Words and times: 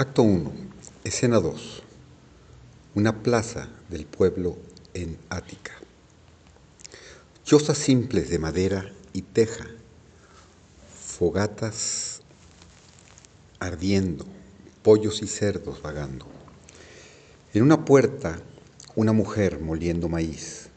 Acto 0.00 0.22
1, 0.22 0.50
escena 1.04 1.40
2. 1.40 1.82
Una 2.94 3.22
plaza 3.22 3.68
del 3.90 4.06
pueblo 4.06 4.56
en 4.94 5.18
Ática. 5.28 5.72
Chozas 7.44 7.76
simples 7.76 8.30
de 8.30 8.38
madera 8.38 8.90
y 9.12 9.20
teja, 9.20 9.66
fogatas 10.88 12.22
ardiendo, 13.58 14.24
pollos 14.82 15.20
y 15.20 15.26
cerdos 15.26 15.82
vagando. 15.82 16.24
En 17.52 17.62
una 17.62 17.84
puerta, 17.84 18.40
una 18.96 19.12
mujer 19.12 19.60
moliendo 19.60 20.08
maíz. 20.08 20.70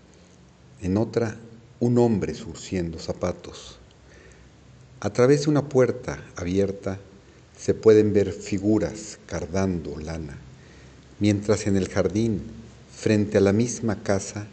En 0.81 0.97
otra, 0.97 1.37
un 1.79 1.98
hombre 1.98 2.35
surciendo 2.35 2.99
zapatos. 2.99 3.79
A 4.99 5.12
través 5.12 5.43
de 5.43 5.49
una 5.49 5.70
puerta 5.70 6.21
abierta 6.35 6.99
se 7.57 7.73
pueden 7.73 8.13
ver 8.13 8.31
figuras 8.31 9.20
cardando 9.25 9.98
lana, 9.99 10.38
mientras 11.20 11.67
en 11.67 11.77
el 11.77 11.89
jardín, 11.89 12.41
frente 12.93 13.38
a 13.38 13.41
la 13.41 13.53
misma 13.53 14.03
casa, 14.03 14.48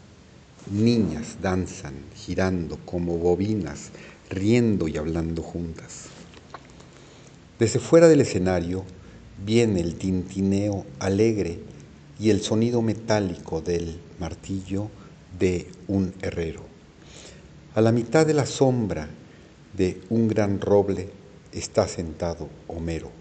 niñas 0.69 1.37
danzan, 1.41 1.95
girando 2.15 2.77
como 2.85 3.17
bobinas, 3.17 3.89
riendo 4.29 4.87
y 4.87 4.97
hablando 4.97 5.41
juntas. 5.41 6.05
Desde 7.59 7.79
fuera 7.79 8.07
del 8.07 8.21
escenario 8.21 8.83
viene 9.45 9.81
el 9.81 9.95
tintineo 9.95 10.85
alegre 10.99 11.59
y 12.19 12.29
el 12.29 12.41
sonido 12.41 12.81
metálico 12.81 13.61
del 13.61 13.99
martillo 14.19 14.89
de 15.39 15.67
un 15.87 16.13
herrero. 16.21 16.63
A 17.73 17.81
la 17.81 17.91
mitad 17.91 18.25
de 18.25 18.33
la 18.33 18.45
sombra 18.45 19.07
de 19.75 20.01
un 20.09 20.27
gran 20.27 20.59
roble 20.59 21.09
está 21.51 21.87
sentado 21.87 22.49
Homero. 22.67 23.11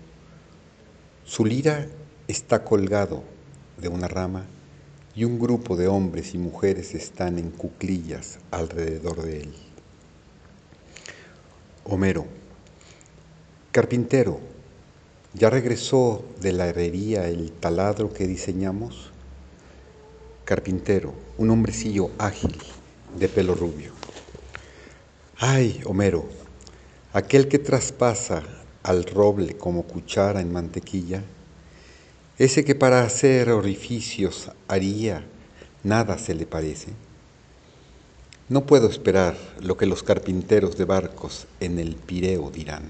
Su 1.25 1.45
lira 1.45 1.87
está 2.29 2.65
colgado 2.65 3.25
de 3.79 3.89
una 3.89 4.09
rama 4.09 4.47
y 5.15 5.25
un 5.25 5.39
grupo 5.39 5.77
de 5.77 5.89
hombres 5.89 6.35
y 6.35 6.39
mujeres 6.39 6.95
están 6.95 7.39
en 7.39 7.51
cuclillas 7.51 8.39
alrededor 8.51 9.23
de 9.23 9.43
él. 9.43 9.55
Homero, 11.85 12.27
carpintero, 13.73 14.41
¿ya 15.35 15.51
regresó 15.51 16.25
de 16.41 16.53
la 16.53 16.69
herrería 16.69 17.29
el 17.29 17.51
taladro 17.53 18.13
que 18.13 18.27
diseñamos? 18.27 19.11
Carpintero, 20.45 21.15
un 21.39 21.51
hombrecillo 21.51 22.11
ágil, 22.19 22.57
de 23.19 23.29
pelo 23.29 23.55
rubio. 23.55 23.93
Ay, 25.37 25.81
Homero, 25.85 26.29
aquel 27.13 27.49
que 27.49 27.59
traspasa 27.59 28.43
al 28.83 29.05
roble 29.05 29.57
como 29.57 29.83
cuchara 29.83 30.41
en 30.41 30.53
mantequilla, 30.53 31.23
ese 32.39 32.65
que 32.65 32.75
para 32.75 33.03
hacer 33.03 33.51
orificios 33.51 34.51
haría, 34.69 35.27
nada 35.83 36.19
se 36.19 36.35
le 36.35 36.47
parece. 36.47 36.93
No 38.49 38.67
puedo 38.67 38.89
esperar 38.89 39.37
lo 39.61 39.77
que 39.77 39.87
los 39.87 40.03
carpinteros 40.03 40.77
de 40.77 40.85
barcos 40.85 41.47
en 41.61 41.79
el 41.79 41.97
Pireo 41.97 42.51
dirán. 42.51 42.85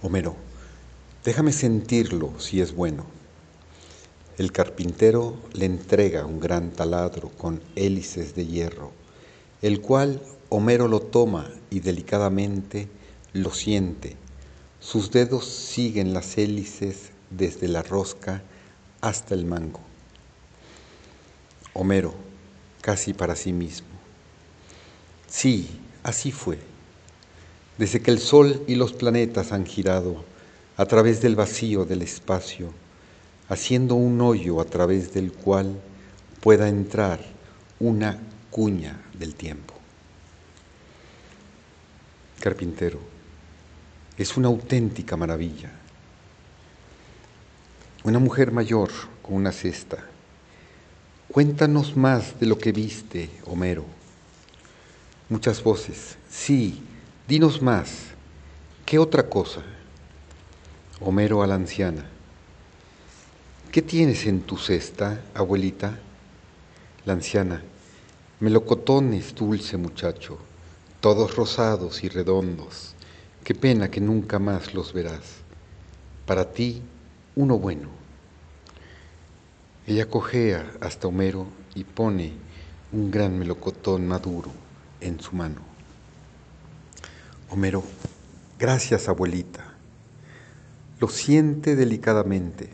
Homero, 0.00 0.34
déjame 1.24 1.52
sentirlo 1.52 2.40
si 2.40 2.60
es 2.60 2.74
bueno. 2.74 3.06
El 4.38 4.50
carpintero 4.50 5.36
le 5.52 5.66
entrega 5.66 6.24
un 6.24 6.40
gran 6.40 6.70
taladro 6.70 7.28
con 7.28 7.60
hélices 7.76 8.34
de 8.34 8.46
hierro, 8.46 8.90
el 9.60 9.80
cual 9.80 10.20
Homero 10.54 10.86
lo 10.86 11.00
toma 11.00 11.48
y 11.70 11.80
delicadamente 11.80 12.86
lo 13.32 13.54
siente. 13.54 14.16
Sus 14.80 15.10
dedos 15.10 15.46
siguen 15.46 16.12
las 16.12 16.36
hélices 16.36 17.12
desde 17.30 17.68
la 17.68 17.82
rosca 17.82 18.42
hasta 19.00 19.34
el 19.34 19.46
mango. 19.46 19.80
Homero, 21.72 22.12
casi 22.82 23.14
para 23.14 23.34
sí 23.34 23.54
mismo. 23.54 23.88
Sí, 25.26 25.80
así 26.02 26.32
fue. 26.32 26.58
Desde 27.78 28.02
que 28.02 28.10
el 28.10 28.18
Sol 28.18 28.62
y 28.66 28.74
los 28.74 28.92
planetas 28.92 29.52
han 29.52 29.64
girado 29.64 30.22
a 30.76 30.84
través 30.84 31.22
del 31.22 31.34
vacío 31.34 31.86
del 31.86 32.02
espacio, 32.02 32.74
haciendo 33.48 33.94
un 33.94 34.20
hoyo 34.20 34.60
a 34.60 34.66
través 34.66 35.14
del 35.14 35.32
cual 35.32 35.80
pueda 36.42 36.68
entrar 36.68 37.20
una 37.80 38.20
cuña 38.50 39.00
del 39.18 39.34
tiempo. 39.34 39.81
Carpintero, 42.42 42.98
es 44.18 44.36
una 44.36 44.48
auténtica 44.48 45.16
maravilla. 45.16 45.70
Una 48.02 48.18
mujer 48.18 48.50
mayor 48.50 48.90
con 49.22 49.36
una 49.36 49.52
cesta. 49.52 49.98
Cuéntanos 51.30 51.96
más 51.96 52.40
de 52.40 52.46
lo 52.46 52.58
que 52.58 52.72
viste, 52.72 53.30
Homero. 53.44 53.84
Muchas 55.28 55.62
voces. 55.62 56.16
Sí, 56.28 56.82
dinos 57.28 57.62
más. 57.62 58.06
¿Qué 58.84 58.98
otra 58.98 59.28
cosa? 59.28 59.62
Homero 60.98 61.44
a 61.44 61.46
la 61.46 61.54
anciana. 61.54 62.06
¿Qué 63.70 63.82
tienes 63.82 64.26
en 64.26 64.40
tu 64.40 64.56
cesta, 64.56 65.20
abuelita? 65.32 65.96
La 67.04 67.12
anciana. 67.12 67.62
Melocotones, 68.40 69.32
dulce 69.32 69.76
muchacho 69.76 70.40
todos 71.02 71.34
rosados 71.34 72.04
y 72.04 72.08
redondos, 72.08 72.94
qué 73.42 73.56
pena 73.56 73.90
que 73.90 74.00
nunca 74.00 74.38
más 74.38 74.72
los 74.72 74.92
verás. 74.92 75.40
Para 76.26 76.52
ti, 76.52 76.80
uno 77.34 77.58
bueno. 77.58 77.88
Ella 79.84 80.08
cojea 80.08 80.64
hasta 80.80 81.08
Homero 81.08 81.48
y 81.74 81.82
pone 81.82 82.34
un 82.92 83.10
gran 83.10 83.36
melocotón 83.36 84.06
maduro 84.06 84.52
en 85.00 85.18
su 85.18 85.34
mano. 85.34 85.60
Homero, 87.50 87.82
gracias 88.56 89.08
abuelita. 89.08 89.74
Lo 91.00 91.08
siente 91.08 91.74
delicadamente, 91.74 92.70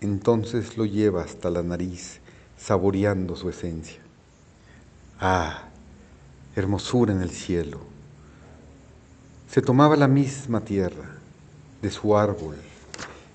entonces 0.00 0.76
lo 0.76 0.86
lleva 0.86 1.22
hasta 1.22 1.50
la 1.50 1.62
nariz, 1.62 2.18
saboreando 2.58 3.36
su 3.36 3.48
esencia. 3.48 4.00
Ah, 5.20 5.69
hermosura 6.56 7.12
en 7.12 7.22
el 7.22 7.30
cielo. 7.30 7.78
Se 9.50 9.62
tomaba 9.62 9.96
la 9.96 10.08
misma 10.08 10.60
tierra 10.60 11.16
de 11.82 11.90
su 11.90 12.16
árbol, 12.16 12.56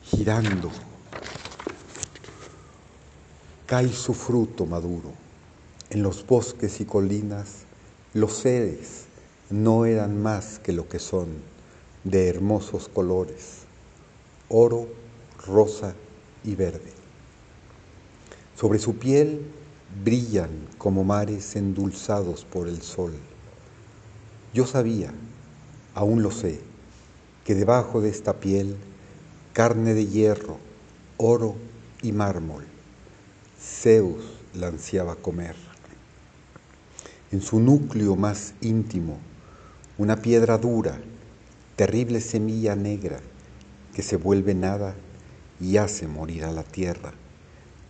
girando. 0.03 0.71
Cae 3.65 3.91
su 3.91 4.13
fruto 4.13 4.65
maduro. 4.65 5.11
En 5.89 6.03
los 6.03 6.25
bosques 6.25 6.79
y 6.81 6.85
colinas 6.85 7.65
los 8.13 8.33
seres 8.33 9.05
no 9.49 9.85
eran 9.85 10.21
más 10.21 10.59
que 10.59 10.71
lo 10.73 10.87
que 10.87 10.99
son, 10.99 11.27
de 12.03 12.29
hermosos 12.29 12.87
colores, 12.87 13.63
oro, 14.47 14.87
rosa 15.45 15.93
y 16.43 16.55
verde. 16.55 16.93
Sobre 18.55 18.79
su 18.79 18.95
piel 18.97 19.41
brillan 20.03 20.67
como 20.77 21.03
mares 21.03 21.55
endulzados 21.55 22.43
por 22.43 22.67
el 22.67 22.81
sol. 22.81 23.13
Yo 24.53 24.65
sabía, 24.65 25.13
aún 25.93 26.21
lo 26.21 26.31
sé, 26.31 26.61
que 27.45 27.55
debajo 27.55 28.01
de 28.01 28.09
esta 28.09 28.39
piel, 28.39 28.75
carne 29.53 29.93
de 29.93 30.07
hierro, 30.07 30.57
oro 31.17 31.55
y 32.01 32.11
mármol, 32.11 32.65
Zeus 33.59 34.23
la 34.53 34.67
ansiaba 34.67 35.15
comer. 35.15 35.55
En 37.31 37.41
su 37.41 37.59
núcleo 37.59 38.15
más 38.15 38.53
íntimo, 38.61 39.17
una 39.97 40.17
piedra 40.17 40.57
dura, 40.57 40.99
terrible 41.75 42.21
semilla 42.21 42.75
negra 42.75 43.19
que 43.93 44.03
se 44.03 44.17
vuelve 44.17 44.53
nada 44.53 44.95
y 45.59 45.77
hace 45.77 46.07
morir 46.07 46.43
a 46.43 46.51
la 46.51 46.63
tierra 46.63 47.13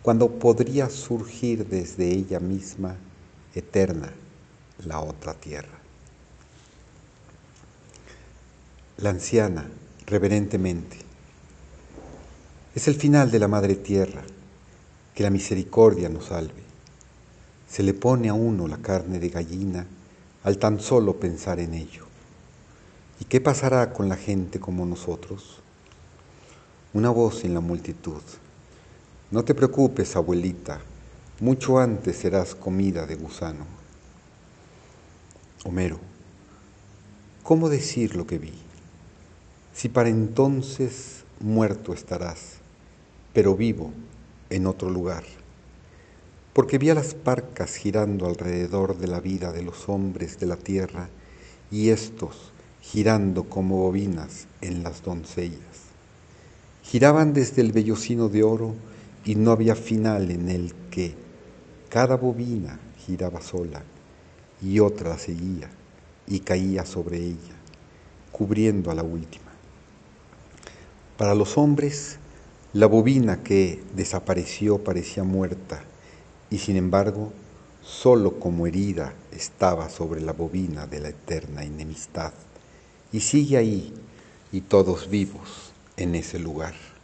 cuando 0.06 0.30
podría 0.30 0.88
surgir 0.88 1.66
desde 1.66 2.08
ella 2.08 2.38
misma, 2.38 2.94
eterna, 3.56 4.12
la 4.84 5.00
otra 5.00 5.34
tierra. 5.34 5.80
La 8.98 9.10
anciana, 9.10 9.68
reverentemente, 10.06 10.98
es 12.72 12.86
el 12.86 12.94
final 12.94 13.32
de 13.32 13.40
la 13.40 13.48
madre 13.48 13.74
tierra, 13.74 14.22
que 15.12 15.24
la 15.24 15.30
misericordia 15.30 16.08
nos 16.08 16.26
salve. 16.26 16.62
Se 17.68 17.82
le 17.82 17.92
pone 17.92 18.28
a 18.28 18.34
uno 18.34 18.68
la 18.68 18.78
carne 18.78 19.18
de 19.18 19.30
gallina 19.30 19.88
al 20.44 20.58
tan 20.58 20.78
solo 20.78 21.18
pensar 21.18 21.58
en 21.58 21.74
ello. 21.74 22.04
¿Y 23.18 23.24
qué 23.24 23.40
pasará 23.40 23.92
con 23.92 24.08
la 24.08 24.16
gente 24.16 24.60
como 24.60 24.86
nosotros? 24.86 25.58
Una 26.92 27.10
voz 27.10 27.42
en 27.42 27.54
la 27.54 27.60
multitud 27.60 28.22
no 29.30 29.44
te 29.44 29.54
preocupes, 29.54 30.14
abuelita, 30.14 30.80
mucho 31.40 31.78
antes 31.78 32.16
serás 32.16 32.54
comida 32.54 33.06
de 33.06 33.16
gusano. 33.16 33.66
Homero, 35.64 35.98
¿cómo 37.42 37.68
decir 37.68 38.14
lo 38.14 38.26
que 38.26 38.38
vi? 38.38 38.54
Si 39.74 39.88
para 39.88 40.08
entonces 40.08 41.24
muerto 41.40 41.92
estarás, 41.92 42.58
pero 43.32 43.56
vivo 43.56 43.90
en 44.48 44.66
otro 44.66 44.90
lugar. 44.90 45.24
Porque 46.52 46.78
vi 46.78 46.90
a 46.90 46.94
las 46.94 47.14
parcas 47.14 47.74
girando 47.74 48.26
alrededor 48.26 48.96
de 48.96 49.08
la 49.08 49.20
vida 49.20 49.52
de 49.52 49.62
los 49.62 49.88
hombres 49.88 50.38
de 50.38 50.46
la 50.46 50.56
tierra 50.56 51.08
y 51.70 51.90
estos 51.90 52.52
girando 52.80 53.44
como 53.44 53.78
bobinas 53.78 54.46
en 54.60 54.84
las 54.84 55.02
doncellas. 55.02 55.58
Giraban 56.84 57.32
desde 57.32 57.60
el 57.60 57.72
vellocino 57.72 58.28
de 58.28 58.44
oro 58.44 58.74
y 59.26 59.34
no 59.34 59.50
había 59.50 59.74
final 59.74 60.30
en 60.30 60.48
el 60.48 60.72
que 60.88 61.14
cada 61.90 62.16
bobina 62.16 62.78
giraba 63.04 63.42
sola 63.42 63.82
y 64.62 64.78
otra 64.78 65.18
seguía 65.18 65.68
y 66.28 66.40
caía 66.40 66.86
sobre 66.86 67.18
ella, 67.18 67.56
cubriendo 68.30 68.90
a 68.90 68.94
la 68.94 69.02
última. 69.02 69.44
Para 71.18 71.34
los 71.34 71.58
hombres, 71.58 72.18
la 72.72 72.86
bobina 72.86 73.42
que 73.42 73.82
desapareció 73.96 74.84
parecía 74.84 75.24
muerta 75.24 75.82
y 76.48 76.58
sin 76.58 76.76
embargo 76.76 77.32
solo 77.82 78.38
como 78.38 78.66
herida 78.66 79.12
estaba 79.32 79.88
sobre 79.88 80.20
la 80.20 80.32
bobina 80.32 80.86
de 80.86 81.00
la 81.00 81.08
eterna 81.08 81.64
enemistad 81.64 82.32
y 83.12 83.20
sigue 83.20 83.56
ahí 83.56 83.92
y 84.52 84.60
todos 84.60 85.10
vivos 85.10 85.72
en 85.96 86.14
ese 86.14 86.38
lugar. 86.38 86.95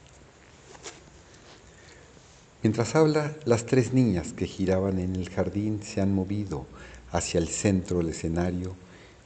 Mientras 2.62 2.94
habla, 2.94 3.34
las 3.44 3.66
tres 3.66 3.92
niñas 3.92 4.32
que 4.32 4.46
giraban 4.46 5.00
en 5.00 5.16
el 5.16 5.28
jardín 5.30 5.82
se 5.82 6.00
han 6.00 6.14
movido 6.14 6.64
hacia 7.10 7.38
el 7.38 7.48
centro 7.48 7.98
del 7.98 8.10
escenario 8.10 8.76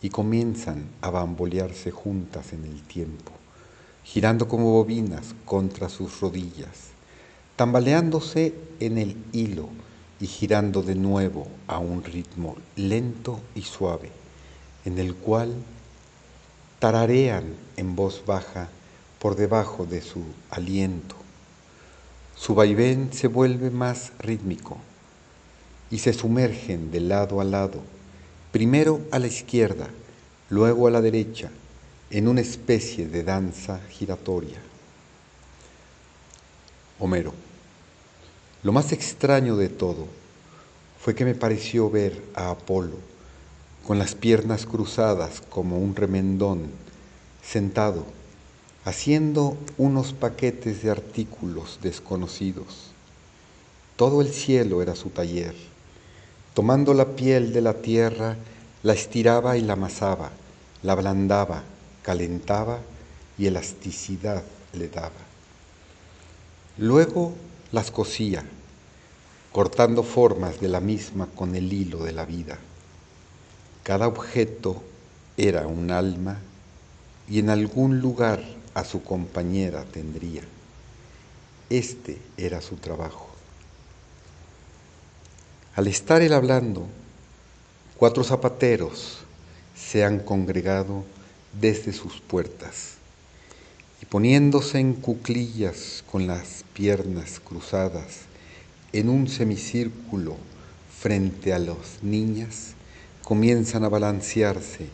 y 0.01 0.09
comienzan 0.09 0.89
a 1.03 1.11
bambolearse 1.11 1.91
juntas 1.91 2.55
en 2.55 2.65
el 2.65 2.81
tiempo, 2.81 3.33
girando 4.05 4.49
como 4.49 4.73
bobinas 4.73 5.35
contra 5.45 5.91
sus 5.91 6.21
rodillas, 6.21 6.93
tambaleándose 7.57 8.55
en 8.81 8.97
el 8.97 9.19
hilo 9.33 9.69
y 10.19 10.29
girando 10.29 10.83
de 10.83 10.95
nuevo 10.95 11.47
a 11.67 11.79
un 11.79 12.05
ritmo 12.05 12.57
lento 12.75 13.39
y 13.55 13.63
suave, 13.63 14.13
en 14.87 14.99
el 14.99 15.15
cual 15.15 15.53
tararean 16.79 17.55
en 17.77 17.97
voz 17.97 18.23
baja 18.25 18.71
por 19.19 19.37
debajo 19.37 19.85
de 19.85 20.01
su 20.01 20.23
aliento 20.49 21.26
su 22.37 22.55
vaivén 22.55 23.13
se 23.13 23.29
vuelve 23.29 23.71
más 23.71 24.13
rítmico 24.19 24.79
y 25.91 25.99
se 25.99 26.13
sumergen 26.13 26.91
de 26.91 27.01
lado 27.01 27.41
a 27.41 27.45
lado, 27.45 27.81
primero 28.53 29.01
a 29.11 29.19
la 29.19 29.27
izquierda, 29.27 29.89
luego 30.51 30.87
a 30.87 30.91
la 30.91 31.01
derecha, 31.01 31.51
en 32.11 32.29
una 32.29 32.41
especie 32.41 33.07
de 33.07 33.25
danza 33.25 33.81
giratoria. 33.91 34.59
Homero. 36.99 37.33
Lo 38.63 38.73
más 38.73 38.93
extraño 38.93 39.57
de 39.57 39.69
todo 39.69 40.07
fue 41.01 41.15
que 41.15 41.25
me 41.25 41.35
pareció 41.35 41.91
ver 41.91 42.23
a 42.35 42.51
Apolo 42.51 42.97
con 43.87 43.99
las 43.99 44.15
piernas 44.15 44.67
cruzadas 44.67 45.41
como 45.49 45.79
un 45.79 45.95
remendón, 45.95 46.71
sentado 47.43 48.05
haciendo 48.87 49.59
unos 49.79 50.13
paquetes 50.13 50.85
de 50.85 50.93
artículos 50.93 51.81
desconocidos. 51.83 52.93
Todo 53.97 54.21
el 54.21 54.29
cielo 54.29 54.81
era 54.81 54.95
su 54.95 55.11
taller. 55.11 55.57
Tomando 56.55 56.95
la 56.95 57.17
piel 57.17 57.53
de 57.53 57.63
la 57.63 57.75
tierra, 57.75 58.37
la 58.85 58.93
estiraba 58.93 59.57
y 59.57 59.63
la 59.63 59.73
amasaba, 59.73 60.31
la 60.85 60.93
ablandaba, 60.93 61.65
calentaba 62.03 62.79
y 63.37 63.47
elasticidad 63.47 64.45
le 64.73 64.89
daba. 64.89 65.11
Luego 66.79 67.35
las 67.73 67.91
cosía, 67.91 68.45
cortando 69.51 70.05
formas 70.05 70.61
de 70.61 70.69
la 70.69 70.79
misma 70.79 71.27
con 71.35 71.57
el 71.57 71.73
hilo 71.73 72.05
de 72.05 72.13
la 72.13 72.25
vida. 72.25 72.57
Cada 73.83 74.07
objeto 74.07 74.81
era 75.37 75.67
un 75.67 75.91
alma 75.91 76.39
y 77.29 77.41
en 77.41 77.51
algún 77.51 78.01
lugar 78.01 78.56
a 78.77 78.85
su 78.85 79.03
compañera 79.03 79.87
tendría. 79.87 80.43
Este 81.71 82.19
era 82.37 82.61
su 82.61 82.77
trabajo. 82.77 83.27
Al 85.75 85.87
estar 85.87 86.21
él 86.21 86.35
hablando, 86.35 86.87
cuatro 87.97 88.23
zapateros 88.23 89.21
se 89.75 90.05
han 90.05 90.19
congregado 90.19 91.05
desde 91.59 91.95
sus 91.95 92.21
puertas 92.21 92.97
y 94.03 94.05
poniéndose 94.05 94.79
en 94.79 94.93
cuclillas 94.93 96.05
con 96.13 96.27
las 96.27 96.63
piernas 96.75 97.41
cruzadas 97.41 98.27
en 98.93 99.09
un 99.09 99.27
semicírculo 99.27 100.37
frente 101.01 101.55
a 101.55 101.59
las 101.59 102.03
niñas, 102.03 102.75
comienzan 103.23 103.85
a 103.85 103.89
balancearse 103.89 104.89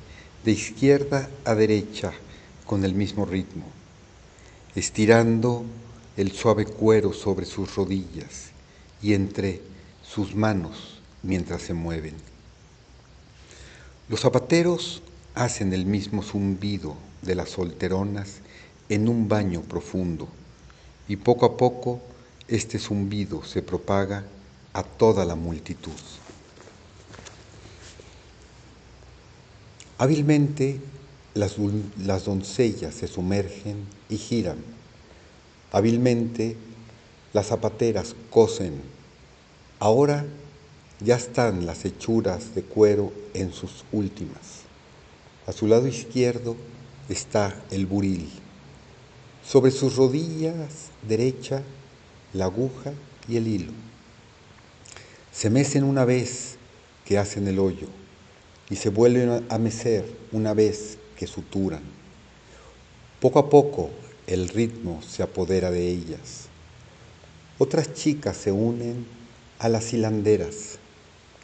de 0.45 0.53
izquierda 0.53 1.29
a 1.45 1.57
derecha 1.57 2.13
con 2.73 2.87
el 2.87 2.95
mismo 2.95 3.27
ritmo, 3.27 3.67
estirando 4.75 5.63
el 6.17 6.33
suave 6.33 6.65
cuero 6.65 7.13
sobre 7.13 7.45
sus 7.45 7.75
rodillas 7.75 8.47
y 9.03 9.13
entre 9.13 9.61
sus 10.03 10.35
manos 10.35 10.99
mientras 11.23 11.61
se 11.61 11.75
mueven. 11.75 12.15
Los 14.09 14.21
zapateros 14.21 15.03
hacen 15.35 15.75
el 15.75 15.85
mismo 15.85 16.23
zumbido 16.23 16.97
de 17.21 17.35
las 17.35 17.51
solteronas 17.51 18.37
en 18.89 19.07
un 19.07 19.29
baño 19.29 19.61
profundo 19.61 20.27
y 21.09 21.17
poco 21.17 21.45
a 21.45 21.59
poco 21.59 22.01
este 22.49 22.79
zumbido 22.79 23.45
se 23.45 23.61
propaga 23.61 24.25
a 24.73 24.83
toda 24.83 25.27
la 25.27 25.35
multitud. 25.35 25.93
Hábilmente 29.99 30.81
las, 31.35 32.25
doncellas 32.25 32.95
se 32.95 33.09
sumergen 33.09 33.87
y 34.09 34.17
giran. 34.17 34.59
Hábilmente 35.71 36.57
las 37.33 37.47
zapateras 37.47 38.15
cosen. 38.31 38.81
Ahora 39.79 40.27
ya 41.01 41.17
están 41.17 41.67
las 41.67 41.85
hechuras 41.85 42.55
de 42.55 42.63
cuero 42.63 43.13
en 43.35 43.53
sus 43.53 43.85
últimas. 43.93 44.63
A 45.47 45.53
su 45.53 45.67
lado 45.67 45.89
izquierdo 45.89 46.57
está 47.09 47.55
el 47.71 47.87
buril. 47.87 48.29
Sobre 49.45 49.71
sus 49.71 49.97
rodillas 49.97 50.91
derecha 51.09 51.63
la 52.33 52.45
aguja 52.45 52.93
y 53.29 53.37
el 53.37 53.49
hilo. 53.49 53.73
Se 55.33 55.51
mecen 55.51 55.85
una 55.85 56.05
vez 56.05 56.57
que 57.05 57.19
hacen 57.19 57.49
el 57.49 57.59
hoyo 57.59 57.89
y 58.71 58.77
se 58.77 58.91
vuelven 58.91 59.47
a 59.49 59.59
mecer 59.59 60.05
una 60.31 60.55
vez 60.55 60.99
suturan. 61.27 61.83
Poco 63.21 63.39
a 63.39 63.49
poco 63.49 63.91
el 64.27 64.49
ritmo 64.49 65.01
se 65.03 65.23
apodera 65.23 65.71
de 65.71 65.89
ellas. 65.89 66.47
Otras 67.59 67.95
chicas 67.95 68.37
se 68.37 68.53
unen 68.53 69.07
a 69.59 69.69
las 69.69 69.93
hilanderas 69.93 70.79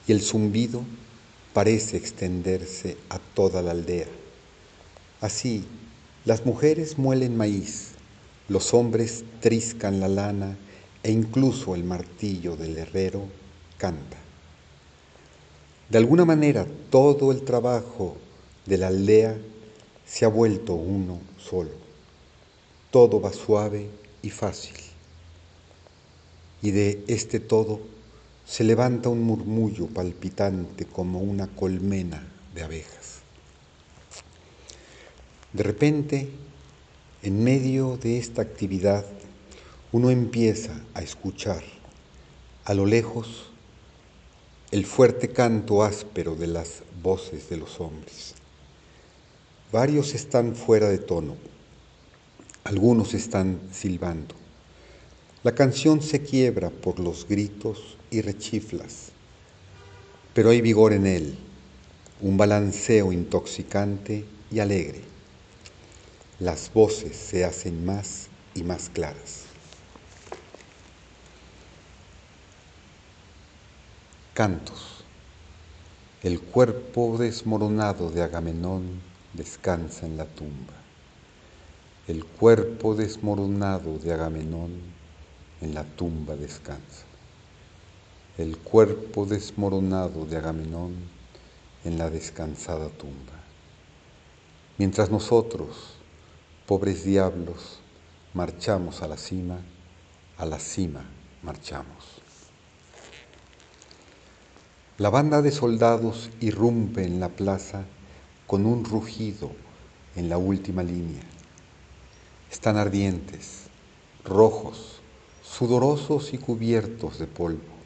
y 0.06 0.12
el 0.12 0.20
zumbido 0.20 0.82
parece 1.52 1.96
extenderse 1.96 2.96
a 3.08 3.18
toda 3.18 3.62
la 3.62 3.72
aldea. 3.72 4.06
Así, 5.20 5.64
las 6.24 6.44
mujeres 6.46 6.98
muelen 6.98 7.36
maíz, 7.36 7.92
los 8.48 8.74
hombres 8.74 9.24
triscan 9.40 10.00
la 10.00 10.08
lana 10.08 10.56
e 11.02 11.12
incluso 11.12 11.74
el 11.74 11.84
martillo 11.84 12.56
del 12.56 12.76
herrero 12.78 13.22
canta. 13.76 14.16
De 15.88 15.98
alguna 15.98 16.24
manera, 16.24 16.66
todo 16.90 17.32
el 17.32 17.42
trabajo 17.42 18.16
de 18.66 18.78
la 18.78 18.88
aldea 18.88 19.38
se 20.08 20.24
ha 20.24 20.28
vuelto 20.28 20.74
uno 20.74 21.20
solo. 21.38 21.70
Todo 22.90 23.20
va 23.20 23.32
suave 23.32 23.88
y 24.22 24.30
fácil. 24.30 24.74
Y 26.62 26.70
de 26.70 27.04
este 27.06 27.38
todo 27.38 27.80
se 28.46 28.64
levanta 28.64 29.10
un 29.10 29.22
murmullo 29.22 29.86
palpitante 29.86 30.86
como 30.86 31.20
una 31.20 31.46
colmena 31.48 32.26
de 32.54 32.62
abejas. 32.62 33.18
De 35.52 35.62
repente, 35.62 36.30
en 37.22 37.44
medio 37.44 37.98
de 37.98 38.18
esta 38.18 38.42
actividad, 38.42 39.04
uno 39.92 40.10
empieza 40.10 40.80
a 40.94 41.02
escuchar 41.02 41.62
a 42.64 42.74
lo 42.74 42.86
lejos 42.86 43.46
el 44.70 44.84
fuerte 44.84 45.28
canto 45.28 45.82
áspero 45.82 46.34
de 46.34 46.46
las 46.46 46.82
voces 47.02 47.48
de 47.48 47.56
los 47.56 47.80
hombres. 47.80 48.34
Varios 49.70 50.14
están 50.14 50.56
fuera 50.56 50.88
de 50.88 50.96
tono, 50.96 51.36
algunos 52.64 53.12
están 53.12 53.60
silbando. 53.70 54.34
La 55.42 55.54
canción 55.54 56.00
se 56.00 56.22
quiebra 56.22 56.70
por 56.70 56.98
los 56.98 57.28
gritos 57.28 57.98
y 58.10 58.22
rechiflas, 58.22 59.10
pero 60.32 60.48
hay 60.48 60.62
vigor 60.62 60.94
en 60.94 61.06
él, 61.06 61.38
un 62.22 62.38
balanceo 62.38 63.12
intoxicante 63.12 64.24
y 64.50 64.60
alegre. 64.60 65.02
Las 66.40 66.72
voces 66.72 67.14
se 67.14 67.44
hacen 67.44 67.84
más 67.84 68.28
y 68.54 68.62
más 68.62 68.88
claras. 68.88 69.42
Cantos. 74.32 75.04
El 76.22 76.40
cuerpo 76.40 77.18
desmoronado 77.18 78.10
de 78.10 78.22
Agamenón 78.22 79.07
descansa 79.32 80.06
en 80.06 80.16
la 80.16 80.24
tumba. 80.24 80.74
El 82.06 82.24
cuerpo 82.24 82.94
desmoronado 82.94 83.98
de 83.98 84.12
Agamenón 84.12 84.72
en 85.60 85.74
la 85.74 85.84
tumba 85.84 86.36
descansa. 86.36 87.04
El 88.36 88.56
cuerpo 88.56 89.26
desmoronado 89.26 90.24
de 90.24 90.36
Agamenón 90.36 90.94
en 91.84 91.98
la 91.98 92.10
descansada 92.10 92.88
tumba. 92.88 93.34
Mientras 94.78 95.10
nosotros, 95.10 95.94
pobres 96.66 97.04
diablos, 97.04 97.80
marchamos 98.34 99.02
a 99.02 99.08
la 99.08 99.16
cima, 99.16 99.58
a 100.38 100.46
la 100.46 100.58
cima 100.58 101.04
marchamos. 101.42 102.20
La 104.98 105.10
banda 105.10 105.42
de 105.42 105.52
soldados 105.52 106.30
irrumpe 106.40 107.04
en 107.04 107.20
la 107.20 107.28
plaza 107.28 107.84
con 108.48 108.64
un 108.64 108.82
rugido 108.82 109.52
en 110.16 110.30
la 110.30 110.38
última 110.38 110.82
línea. 110.82 111.20
Están 112.50 112.78
ardientes, 112.78 113.64
rojos, 114.24 115.02
sudorosos 115.42 116.32
y 116.32 116.38
cubiertos 116.38 117.18
de 117.18 117.26
polvo. 117.26 117.76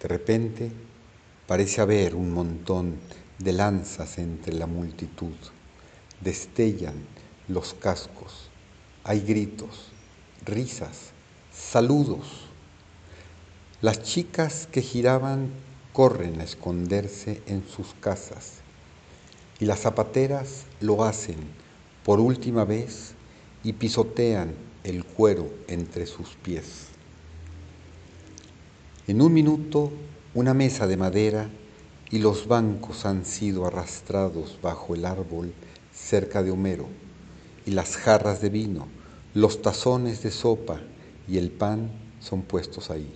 De 0.00 0.08
repente 0.08 0.72
parece 1.46 1.82
haber 1.82 2.14
un 2.14 2.32
montón 2.32 2.96
de 3.38 3.52
lanzas 3.52 4.16
entre 4.16 4.54
la 4.54 4.66
multitud. 4.66 5.36
Destellan 6.22 6.94
los 7.46 7.74
cascos. 7.74 8.48
Hay 9.04 9.20
gritos, 9.20 9.92
risas, 10.46 11.10
saludos. 11.52 12.46
Las 13.82 14.02
chicas 14.02 14.66
que 14.72 14.80
giraban 14.80 15.50
corren 15.92 16.40
a 16.40 16.44
esconderse 16.44 17.42
en 17.46 17.62
sus 17.68 17.92
casas 18.00 18.60
y 19.60 19.66
las 19.66 19.80
zapateras 19.80 20.64
lo 20.80 21.04
hacen 21.04 21.36
por 22.04 22.18
última 22.18 22.64
vez 22.64 23.12
y 23.62 23.74
pisotean 23.74 24.54
el 24.84 25.04
cuero 25.04 25.50
entre 25.68 26.06
sus 26.06 26.30
pies. 26.30 26.86
En 29.06 29.20
un 29.20 29.32
minuto, 29.32 29.92
una 30.34 30.54
mesa 30.54 30.86
de 30.86 30.96
madera 30.96 31.50
y 32.10 32.18
los 32.18 32.48
bancos 32.48 33.04
han 33.04 33.24
sido 33.24 33.66
arrastrados 33.66 34.58
bajo 34.62 34.94
el 34.94 35.04
árbol 35.04 35.52
cerca 35.92 36.42
de 36.42 36.50
Homero, 36.50 36.86
y 37.66 37.72
las 37.72 37.96
jarras 37.96 38.40
de 38.40 38.48
vino, 38.48 38.88
los 39.34 39.60
tazones 39.60 40.22
de 40.22 40.30
sopa 40.30 40.80
y 41.28 41.36
el 41.36 41.50
pan 41.50 41.90
son 42.20 42.42
puestos 42.42 42.90
ahí. 42.90 43.12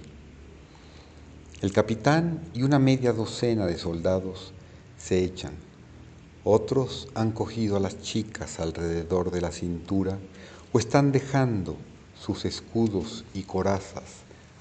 El 1.63 1.73
capitán 1.73 2.43
y 2.53 2.63
una 2.63 2.79
media 2.79 3.13
docena 3.13 3.67
de 3.67 3.79
soldados 3.79 4.53
se 4.99 5.25
echan. 5.25 5.64
Otros 6.45 7.09
han 7.15 7.33
cogido 7.33 7.77
a 7.77 7.81
las 7.81 8.03
chicas 8.03 8.61
alrededor 8.61 9.31
de 9.31 9.41
la 9.41 9.51
cintura 9.51 10.19
o 10.73 10.79
están 10.79 11.11
dejando 11.11 11.79
sus 12.21 12.45
escudos 12.45 13.25
y 13.33 13.45
corazas 13.45 14.05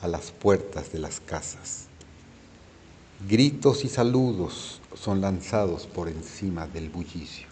a 0.02 0.08
las 0.08 0.32
puertas 0.32 0.94
de 0.94 1.00
las 1.00 1.20
casas. 1.20 1.88
Gritos 3.28 3.84
y 3.84 3.90
saludos 3.90 4.80
son 4.96 5.20
lanzados 5.20 5.86
por 5.86 6.08
encima 6.08 6.68
del 6.68 6.90
bullicio. 6.90 7.48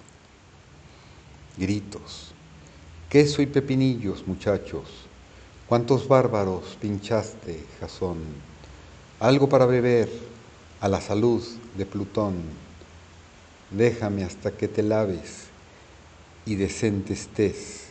Gritos. 1.58 2.32
Queso 3.10 3.42
y 3.42 3.48
pepinillos, 3.48 4.26
muchachos. 4.26 4.88
¿Cuántos 5.68 6.08
bárbaros 6.08 6.78
pinchaste, 6.80 7.66
Jasón? 7.82 8.20
Algo 9.20 9.50
para 9.50 9.66
beber, 9.66 10.10
a 10.80 10.88
la 10.88 11.02
salud 11.02 11.44
de 11.78 11.86
Plutón. 11.86 12.61
Déjame 13.72 14.26
hasta 14.26 14.52
que 14.52 14.68
te 14.68 14.84
laves 14.84 15.46
y 16.46 16.56
decente 16.56 17.14
estés, 17.14 17.86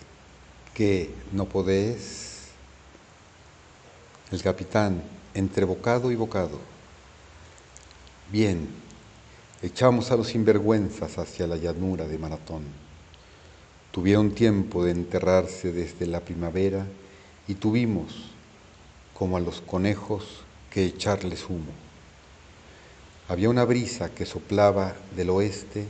que 0.75 1.11
no 1.33 1.47
podés. 1.47 2.49
El 4.31 4.43
capitán, 4.43 5.03
entre 5.33 5.65
bocado 5.65 6.13
y 6.13 6.17
bocado. 6.17 6.59
Bien, 8.31 8.69
echamos 9.63 10.11
a 10.11 10.17
los 10.17 10.29
sinvergüenzas 10.29 11.17
hacia 11.17 11.47
la 11.47 11.57
llanura 11.57 12.07
de 12.07 12.19
Maratón. 12.19 12.65
Tuvieron 13.91 14.33
tiempo 14.35 14.85
de 14.85 14.93
enterrarse 14.93 15.73
desde 15.73 16.07
la 16.07 16.21
primavera 16.21 16.87
y 17.49 17.55
tuvimos, 17.55 18.31
como 19.15 19.37
a 19.37 19.41
los 19.41 19.63
conejos, 19.63 20.45
que 20.71 20.85
echarles 20.85 21.49
humo. 21.49 21.90
Había 23.31 23.49
una 23.49 23.65
brisa 23.65 24.13
que 24.13 24.27
soplaba 24.27 24.97
del 25.15 25.31
oeste 25.31 25.87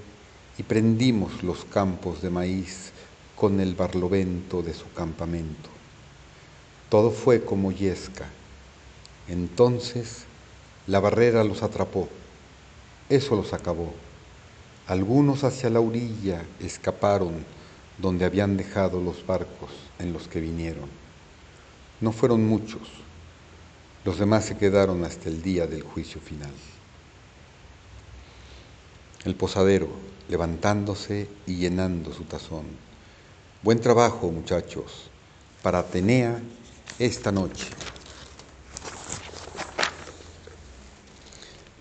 y 0.58 0.62
prendimos 0.62 1.42
los 1.42 1.64
campos 1.64 2.20
de 2.20 2.28
maíz 2.28 2.92
con 3.34 3.60
el 3.60 3.74
barlovento 3.74 4.62
de 4.62 4.74
su 4.74 4.92
campamento. 4.92 5.70
Todo 6.90 7.10
fue 7.10 7.42
como 7.42 7.72
yesca. 7.72 8.26
Entonces 9.26 10.24
la 10.86 11.00
barrera 11.00 11.42
los 11.42 11.62
atrapó. 11.62 12.10
Eso 13.08 13.36
los 13.36 13.54
acabó. 13.54 13.94
Algunos 14.86 15.42
hacia 15.42 15.70
la 15.70 15.80
orilla 15.80 16.44
escaparon 16.60 17.46
donde 17.96 18.26
habían 18.26 18.58
dejado 18.58 19.00
los 19.00 19.24
barcos 19.26 19.70
en 19.98 20.12
los 20.12 20.28
que 20.28 20.42
vinieron. 20.42 20.90
No 22.02 22.12
fueron 22.12 22.46
muchos. 22.46 22.82
Los 24.04 24.18
demás 24.18 24.44
se 24.44 24.58
quedaron 24.58 25.06
hasta 25.06 25.30
el 25.30 25.40
día 25.40 25.66
del 25.66 25.80
juicio 25.80 26.20
final. 26.20 26.52
El 29.24 29.34
posadero, 29.34 29.88
levantándose 30.30 31.28
y 31.46 31.56
llenando 31.56 32.10
su 32.14 32.24
tazón. 32.24 32.64
Buen 33.62 33.78
trabajo, 33.78 34.30
muchachos, 34.30 35.10
para 35.62 35.80
Atenea 35.80 36.40
esta 36.98 37.30
noche. 37.30 37.66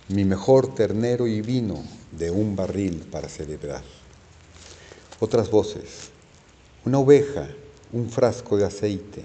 Mi 0.10 0.26
mejor 0.26 0.76
ternero 0.76 1.28
y 1.28 1.40
vino 1.40 1.82
de 2.12 2.30
un 2.30 2.58
barril 2.58 3.08
para 3.10 3.30
celebrar. 3.30 3.84
Otras 5.22 5.50
voces. 5.50 6.10
Una 6.84 7.00
oveja, 7.00 7.48
un 7.94 8.10
frasco 8.10 8.58
de 8.58 8.66
aceite, 8.66 9.24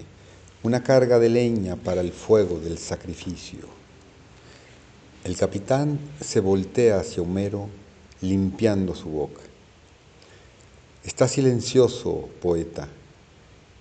una 0.63 0.83
carga 0.83 1.19
de 1.19 1.27
leña 1.27 1.75
para 1.75 1.99
el 1.99 2.13
fuego 2.13 2.59
del 2.61 2.77
sacrificio. 2.77 3.67
El 5.25 5.35
capitán 5.35 5.99
se 6.21 6.39
voltea 6.39 7.01
hacia 7.01 7.21
Homero 7.21 7.67
limpiando 8.25 8.93
su 8.95 9.09
boca. 9.09 9.41
Está 11.03 11.27
silencioso, 11.27 12.29
poeta 12.41 12.89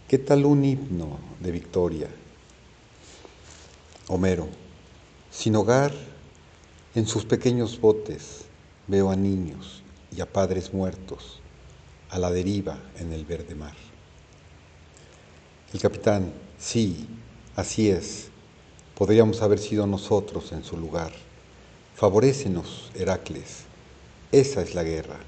¿Qué 0.08 0.18
tal 0.18 0.44
un 0.44 0.62
himno 0.66 1.18
de 1.40 1.50
victoria? 1.50 2.08
Homero, 4.08 4.48
sin 5.30 5.56
hogar, 5.56 5.94
en 6.94 7.06
sus 7.06 7.24
pequeños 7.24 7.80
botes 7.80 8.44
veo 8.86 9.10
a 9.10 9.16
niños 9.16 9.82
y 10.14 10.20
a 10.20 10.30
padres 10.30 10.74
muertos 10.74 11.40
a 12.10 12.18
la 12.18 12.30
deriva 12.30 12.78
en 12.98 13.14
el 13.14 13.24
verde 13.24 13.54
mar. 13.54 13.74
El 15.72 15.80
capitán, 15.80 16.34
sí, 16.58 17.08
así 17.56 17.88
es, 17.88 18.28
podríamos 18.94 19.40
haber 19.40 19.58
sido 19.58 19.86
nosotros 19.86 20.52
en 20.52 20.62
su 20.64 20.76
lugar. 20.76 21.12
Favorécenos, 21.96 22.92
Heracles, 22.94 23.64
esa 24.40 24.62
es 24.62 24.74
la 24.74 24.82
guerra. 24.82 25.18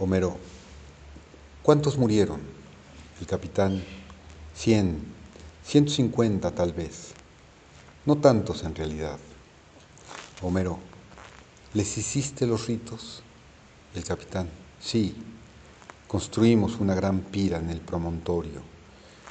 Homero, 0.00 0.36
¿cuántos 1.62 1.96
murieron? 1.96 2.40
el 3.20 3.26
capitán, 3.26 3.82
100, 4.56 5.00
150 5.64 6.50
tal 6.50 6.72
vez, 6.72 7.12
no 8.04 8.16
tantos 8.16 8.64
en 8.64 8.74
realidad. 8.74 9.18
Homero, 10.42 10.78
¿les 11.72 11.96
hiciste 11.96 12.46
los 12.46 12.66
ritos? 12.66 13.22
El 13.94 14.02
capitán, 14.02 14.48
sí, 14.80 15.14
construimos 16.08 16.80
una 16.80 16.96
gran 16.96 17.20
pira 17.20 17.58
en 17.58 17.70
el 17.70 17.80
promontorio, 17.80 18.60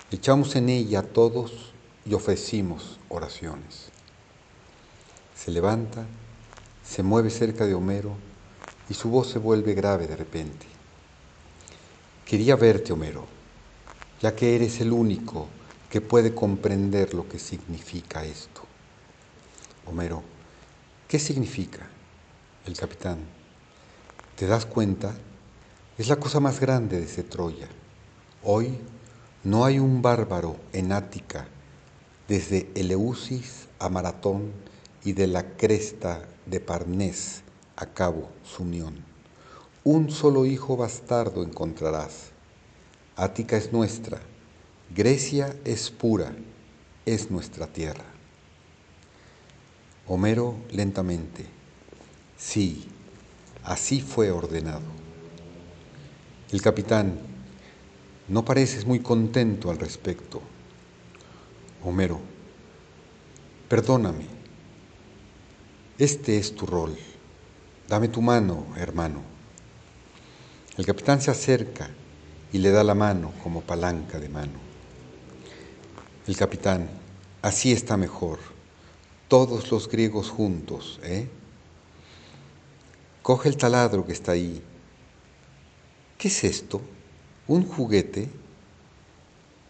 echamos 0.10 0.56
en 0.56 0.70
ella 0.70 1.00
a 1.00 1.04
todos 1.04 1.74
y 2.06 2.14
ofrecimos 2.14 2.98
oraciones. 3.10 3.90
Se 5.36 5.52
levanta, 5.52 6.06
se 6.86 7.04
mueve 7.04 7.30
cerca 7.30 7.66
de 7.66 7.74
Homero 7.74 8.16
y 8.90 8.94
su 8.94 9.10
voz 9.10 9.30
se 9.30 9.40
vuelve 9.40 9.74
grave 9.74 10.08
de 10.08 10.16
repente. 10.16 10.66
Quería 12.26 12.56
verte, 12.56 12.94
Homero 12.94 13.34
ya 14.24 14.34
que 14.34 14.56
eres 14.56 14.80
el 14.80 14.94
único 14.94 15.50
que 15.90 16.00
puede 16.00 16.34
comprender 16.34 17.14
lo 17.14 17.28
que 17.28 17.40
significa 17.40 18.24
esto. 18.24 18.62
Homero, 19.86 20.24
¿qué 21.10 21.20
significa? 21.20 21.90
El 22.66 22.78
capitán, 22.78 23.18
¿te 24.38 24.48
das 24.48 24.66
cuenta? 24.66 25.14
Es 25.98 26.08
la 26.08 26.16
cosa 26.16 26.40
más 26.40 26.62
grande 26.62 27.00
de 27.00 27.06
ese 27.06 27.24
Troya. 27.24 27.68
Hoy 28.44 28.78
no 29.44 29.66
hay 29.66 29.78
un 29.78 30.02
bárbaro 30.02 30.56
en 30.72 30.94
Ática, 30.94 31.46
desde 32.30 32.72
Eleusis 32.76 33.68
a 33.78 33.90
Maratón 33.90 34.54
y 35.04 35.12
de 35.12 35.28
la 35.28 35.58
cresta 35.58 36.24
de 36.46 36.62
Parnés 36.62 37.42
a 37.76 37.86
cabo 37.86 38.30
su 38.44 38.64
unión. 38.64 38.96
Un 39.84 40.12
solo 40.12 40.46
hijo 40.46 40.78
bastardo 40.78 41.44
encontrarás. 41.44 42.32
Ática 43.16 43.58
es 43.58 43.72
nuestra, 43.74 44.22
Grecia 44.96 45.56
es 45.66 45.92
pura, 45.92 46.36
es 47.06 47.32
nuestra 47.32 47.68
tierra. 47.68 48.06
Homero 50.08 50.56
lentamente, 50.72 51.46
sí, 52.38 52.88
así 53.64 54.02
fue 54.02 54.32
ordenado. 54.32 54.82
El 56.52 56.62
capitán, 56.62 57.20
no 58.28 58.46
pareces 58.46 58.86
muy 58.86 59.00
contento 59.00 59.72
al 59.72 59.80
respecto. 59.80 60.42
Homero, 61.84 62.20
perdóname, 63.68 64.28
este 65.98 66.38
es 66.38 66.56
tu 66.56 66.66
rol. 66.66 66.98
Dame 67.94 68.08
tu 68.08 68.24
mano, 68.24 68.66
hermano. 68.76 69.22
El 70.78 70.84
capitán 70.84 71.22
se 71.22 71.30
acerca 71.30 71.92
y 72.52 72.58
le 72.58 72.72
da 72.72 72.84
la 72.84 72.96
mano 72.96 73.32
como 73.44 73.62
palanca 73.62 74.20
de 74.20 74.30
mano. 74.30 74.58
El 76.26 76.36
capitán, 76.36 76.90
así 77.44 77.72
está 77.72 77.96
mejor. 77.96 78.40
Todos 79.28 79.70
los 79.70 79.88
griegos 79.88 80.32
juntos, 80.32 81.00
¿eh? 81.04 81.30
Coge 83.22 83.50
el 83.50 83.58
taladro 83.58 84.08
que 84.08 84.14
está 84.14 84.32
ahí. 84.32 84.64
¿Qué 86.18 86.30
es 86.30 86.44
esto? 86.46 86.82
¿Un 87.48 87.64
juguete? 87.64 88.28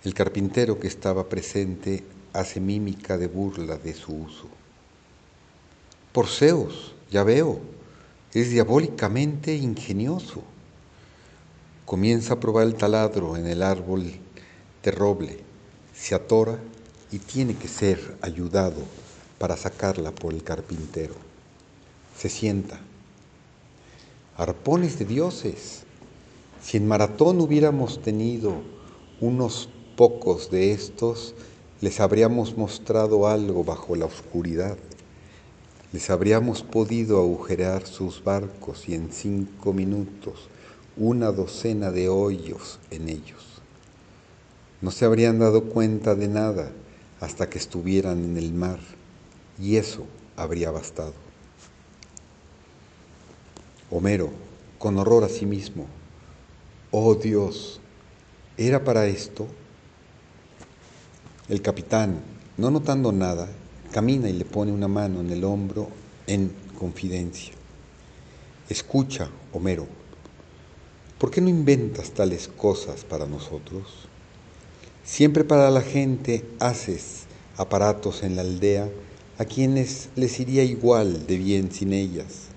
El 0.06 0.14
carpintero 0.14 0.80
que 0.80 0.88
estaba 0.88 1.28
presente 1.28 2.06
hace 2.32 2.62
mímica 2.62 3.18
de 3.18 3.28
burla 3.28 3.78
de 3.78 3.94
su 3.94 4.16
uso. 4.16 4.48
Por 6.14 6.28
Zeus, 6.28 6.96
ya 7.12 7.26
veo, 7.26 7.83
es 8.42 8.50
diabólicamente 8.50 9.56
ingenioso. 9.56 10.42
Comienza 11.86 12.34
a 12.34 12.40
probar 12.40 12.66
el 12.66 12.76
taladro 12.76 13.38
en 13.38 13.46
el 13.46 13.62
árbol 13.62 14.12
de 14.84 14.92
roble, 14.92 15.40
se 15.94 16.16
atora 16.16 16.58
y 17.12 17.20
tiene 17.20 17.56
que 17.56 17.68
ser 17.68 18.18
ayudado 18.22 18.82
para 19.38 19.56
sacarla 19.56 20.12
por 20.12 20.34
el 20.34 20.44
carpintero. 20.44 21.14
Se 22.18 22.30
sienta. 22.30 22.80
Arpones 24.36 24.98
de 24.98 25.06
dioses. 25.06 25.84
Si 26.62 26.78
en 26.78 26.88
maratón 26.88 27.40
hubiéramos 27.40 28.02
tenido 28.02 28.64
unos 29.20 29.70
pocos 29.96 30.50
de 30.50 30.72
estos, 30.72 31.36
les 31.82 32.00
habríamos 32.00 32.58
mostrado 32.58 33.28
algo 33.28 33.64
bajo 33.64 33.96
la 33.96 34.06
oscuridad 34.06 34.78
les 35.94 36.10
habríamos 36.10 36.64
podido 36.64 37.20
agujerear 37.20 37.86
sus 37.86 38.24
barcos 38.24 38.90
y 38.90 38.96
en 38.96 39.12
cinco 39.12 39.74
minutos 39.74 40.50
una 40.98 41.32
docena 41.32 41.92
de 41.92 42.10
hoyos 42.10 42.80
en 42.90 43.10
ellos. 43.10 43.62
No 44.82 44.90
se 44.90 45.06
habrían 45.06 45.38
dado 45.38 45.66
cuenta 45.66 46.16
de 46.16 46.28
nada 46.28 46.72
hasta 47.20 47.48
que 47.48 47.60
estuvieran 47.60 48.24
en 48.24 48.38
el 48.38 48.54
mar 48.54 48.80
y 49.60 49.76
eso 49.76 50.08
habría 50.36 50.72
bastado. 50.72 51.14
Homero, 53.92 54.32
con 54.80 54.98
horror 54.98 55.24
a 55.24 55.30
sí 55.30 55.46
mismo, 55.46 55.86
oh 56.90 57.14
Dios, 57.14 57.80
¿era 58.58 58.84
para 58.84 59.06
esto? 59.06 59.48
El 61.50 61.62
capitán, 61.62 62.20
no 62.58 62.72
notando 62.72 63.12
nada, 63.12 63.48
camina 63.94 64.28
y 64.28 64.34
le 64.34 64.44
pone 64.44 64.74
una 64.74 64.90
mano 64.90 65.22
en 65.22 65.30
el 65.30 65.46
hombro 65.46 65.88
en 66.28 66.52
confidencia. 66.78 67.54
Escucha, 68.68 69.30
Homero, 69.54 69.88
¿por 71.20 71.30
qué 71.30 71.40
no 71.40 71.48
inventas 71.48 72.12
tales 72.12 72.48
cosas 72.48 73.06
para 73.06 73.28
nosotros? 73.28 74.10
Siempre 75.06 75.44
para 75.44 75.70
la 75.70 75.82
gente 75.82 76.44
haces 76.60 77.26
aparatos 77.56 78.24
en 78.24 78.36
la 78.36 78.42
aldea 78.42 78.90
a 79.38 79.46
quienes 79.46 80.10
les 80.16 80.40
iría 80.40 80.64
igual 80.64 81.28
de 81.28 81.38
bien 81.38 81.72
sin 81.72 81.94
ellas. 81.94 82.48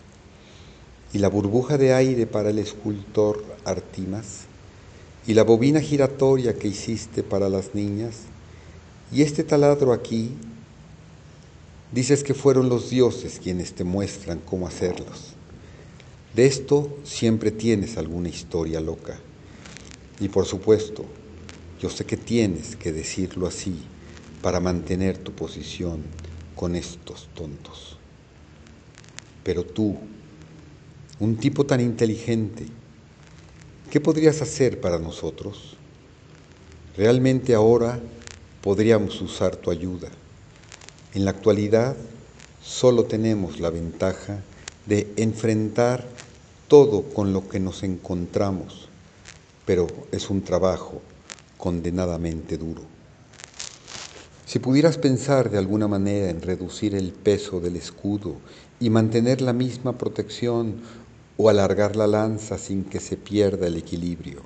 Y 1.13 1.19
la 1.19 1.29
burbuja 1.29 1.77
de 1.77 1.93
aire 1.93 2.27
para 2.27 2.51
el 2.51 2.59
escultor 2.59 3.45
Artimas, 3.65 4.45
y 5.27 5.35
la 5.35 5.43
bobina 5.43 5.81
giratoria 5.81 6.55
que 6.55 6.69
hiciste 6.69 7.23
para 7.23 7.49
las 7.49 7.75
niñas, 7.75 8.21
y 9.13 9.23
este 9.23 9.45
taladro 9.45 9.93
aquí 9.93 10.31
Dices 11.93 12.25
que 12.25 12.35
fueron 12.35 12.69
los 12.69 12.91
dioses 12.91 13.41
quienes 13.43 13.75
te 13.75 13.85
muestran 13.85 14.41
cómo 14.41 14.67
hacerlos. 14.67 15.35
De 16.35 16.47
esto 16.47 16.99
siempre 17.05 17.51
tienes 17.51 17.97
alguna 17.97 18.29
historia 18.29 18.81
loca. 18.81 19.19
Y 20.21 20.29
por 20.29 20.47
supuesto, 20.47 21.05
yo 21.81 21.89
sé 21.89 22.05
que 22.05 22.17
tienes 22.17 22.75
que 22.77 22.93
decirlo 22.93 23.47
así 23.47 23.85
para 24.43 24.61
mantener 24.61 25.17
tu 25.17 25.33
posición 25.33 26.03
con 26.55 26.75
estos 26.75 27.29
tontos. 27.35 27.99
Pero 29.45 29.65
tú, 29.65 29.97
un 31.21 31.37
tipo 31.37 31.65
tan 31.65 31.81
inteligente, 31.81 32.67
¿qué 33.91 34.01
podrías 34.01 34.43
hacer 34.43 34.81
para 34.81 34.99
nosotros? 34.99 35.77
Realmente 36.97 37.55
ahora 37.55 38.01
podríamos 38.61 39.21
usar 39.21 39.55
tu 39.55 39.71
ayuda. 39.71 40.11
En 41.17 41.25
la 41.25 41.31
actualidad 41.31 41.97
solo 42.63 43.05
tenemos 43.07 43.59
la 43.59 43.71
ventaja 43.71 44.41
de 44.85 45.15
enfrentar 45.17 46.05
todo 46.69 47.05
con 47.05 47.33
lo 47.33 47.49
que 47.49 47.59
nos 47.59 47.85
encontramos, 47.85 48.91
pero 49.65 49.87
es 50.13 50.29
un 50.29 50.43
trabajo 50.43 51.01
condenadamente 51.57 52.59
duro. 52.59 52.83
Si 54.45 54.59
pudieras 54.59 54.99
pensar 54.99 55.49
de 55.49 55.57
alguna 55.57 55.89
manera 55.89 56.29
en 56.29 56.43
reducir 56.43 56.95
el 56.95 57.13
peso 57.13 57.61
del 57.61 57.77
escudo 57.77 58.37
y 58.79 58.91
mantener 58.91 59.41
la 59.41 59.55
misma 59.55 59.97
protección 59.97 60.83
o 61.39 61.49
alargar 61.49 61.97
la 61.97 62.07
lanza 62.07 62.59
sin 62.59 62.85
que 62.85 63.01
se 63.01 63.17
pierda 63.17 63.69
el 63.69 63.79
equilibrio 63.79 64.43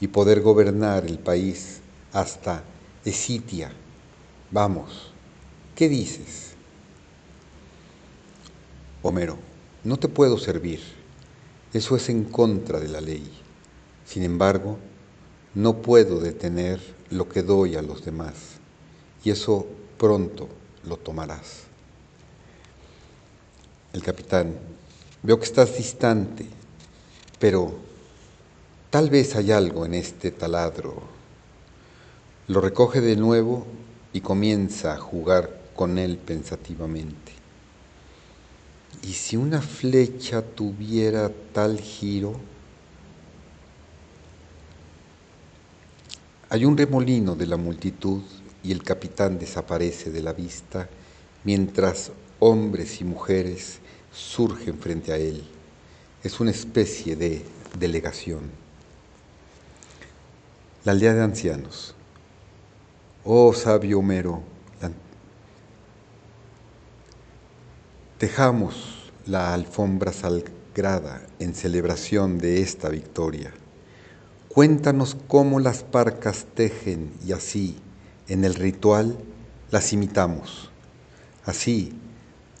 y 0.00 0.08
poder 0.08 0.40
gobernar 0.40 1.06
el 1.06 1.20
país 1.20 1.78
hasta 2.12 2.64
Esitia, 3.04 3.70
vamos, 4.50 5.13
¿Qué 5.74 5.88
dices? 5.88 6.52
Homero, 9.02 9.36
no 9.82 9.96
te 9.96 10.08
puedo 10.08 10.38
servir. 10.38 10.80
Eso 11.72 11.96
es 11.96 12.08
en 12.08 12.24
contra 12.24 12.78
de 12.78 12.88
la 12.88 13.00
ley. 13.00 13.28
Sin 14.06 14.22
embargo, 14.22 14.78
no 15.54 15.82
puedo 15.82 16.20
detener 16.20 16.80
lo 17.10 17.28
que 17.28 17.42
doy 17.42 17.74
a 17.74 17.82
los 17.82 18.04
demás. 18.04 18.34
Y 19.24 19.30
eso 19.30 19.66
pronto 19.98 20.48
lo 20.84 20.96
tomarás. 20.96 21.64
El 23.92 24.02
capitán, 24.02 24.54
veo 25.22 25.38
que 25.38 25.44
estás 25.44 25.76
distante, 25.76 26.46
pero 27.40 27.74
tal 28.90 29.10
vez 29.10 29.34
hay 29.34 29.50
algo 29.50 29.86
en 29.86 29.94
este 29.94 30.30
taladro. 30.30 31.02
Lo 32.46 32.60
recoge 32.60 33.00
de 33.00 33.16
nuevo 33.16 33.66
y 34.12 34.20
comienza 34.20 34.94
a 34.94 34.98
jugar 34.98 35.63
con 35.74 35.98
él 35.98 36.18
pensativamente. 36.18 37.32
¿Y 39.02 39.12
si 39.12 39.36
una 39.36 39.60
flecha 39.60 40.42
tuviera 40.42 41.30
tal 41.52 41.80
giro? 41.80 42.40
Hay 46.48 46.64
un 46.64 46.76
remolino 46.76 47.34
de 47.34 47.46
la 47.46 47.56
multitud 47.56 48.22
y 48.62 48.72
el 48.72 48.82
capitán 48.82 49.38
desaparece 49.38 50.10
de 50.10 50.22
la 50.22 50.32
vista 50.32 50.88
mientras 51.42 52.12
hombres 52.38 53.00
y 53.00 53.04
mujeres 53.04 53.78
surgen 54.12 54.78
frente 54.78 55.12
a 55.12 55.16
él. 55.16 55.44
Es 56.22 56.40
una 56.40 56.52
especie 56.52 57.16
de 57.16 57.44
delegación. 57.78 58.50
La 60.84 60.92
aldea 60.92 61.14
de 61.14 61.22
ancianos. 61.22 61.94
Oh 63.24 63.52
sabio 63.52 63.98
Homero, 63.98 64.53
Dejamos 68.18 69.10
la 69.26 69.54
alfombra 69.54 70.12
sagrada 70.12 71.26
en 71.38 71.54
celebración 71.54 72.38
de 72.38 72.62
esta 72.62 72.88
victoria. 72.88 73.52
Cuéntanos 74.48 75.16
cómo 75.28 75.60
las 75.60 75.82
parcas 75.82 76.46
tejen 76.54 77.12
y 77.26 77.32
así, 77.32 77.76
en 78.28 78.44
el 78.44 78.54
ritual, 78.54 79.18
las 79.70 79.92
imitamos. 79.92 80.70
Así, 81.44 81.92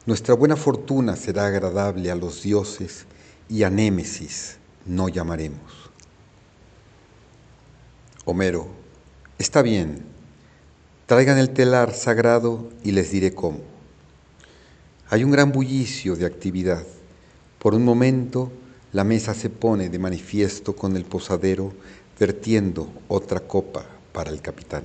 nuestra 0.06 0.34
buena 0.34 0.56
fortuna 0.56 1.16
será 1.16 1.46
agradable 1.46 2.10
a 2.10 2.16
los 2.16 2.42
dioses 2.42 3.06
y 3.48 3.62
a 3.62 3.70
Némesis 3.70 4.58
no 4.86 5.08
llamaremos. 5.08 5.90
Homero, 8.24 8.84
Está 9.36 9.62
bien, 9.62 10.04
traigan 11.06 11.38
el 11.38 11.50
telar 11.50 11.92
sagrado 11.92 12.70
y 12.84 12.92
les 12.92 13.10
diré 13.10 13.34
cómo. 13.34 13.73
Hay 15.10 15.22
un 15.22 15.30
gran 15.30 15.52
bullicio 15.52 16.16
de 16.16 16.26
actividad. 16.26 16.84
Por 17.58 17.74
un 17.74 17.84
momento, 17.84 18.50
la 18.92 19.04
mesa 19.04 19.34
se 19.34 19.50
pone 19.50 19.88
de 19.88 19.98
manifiesto 19.98 20.74
con 20.74 20.96
el 20.96 21.04
posadero 21.04 21.72
vertiendo 22.18 22.88
otra 23.08 23.40
copa 23.40 23.84
para 24.12 24.30
el 24.30 24.40
capitán. 24.40 24.84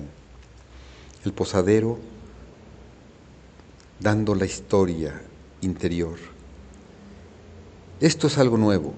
El 1.24 1.32
posadero 1.32 1.98
dando 4.00 4.34
la 4.34 4.46
historia 4.46 5.20
interior. 5.60 6.18
Esto 8.00 8.26
es 8.26 8.38
algo 8.38 8.56
nuevo, 8.56 8.94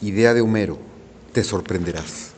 idea 0.00 0.32
de 0.32 0.40
Homero, 0.40 0.78
te 1.32 1.42
sorprenderás. 1.42 2.30